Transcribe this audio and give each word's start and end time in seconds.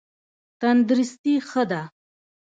تندرستي 0.59 1.33
ښه 1.47 1.63
ده. 1.69 1.81